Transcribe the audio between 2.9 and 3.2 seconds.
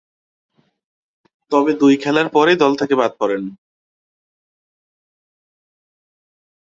বাদ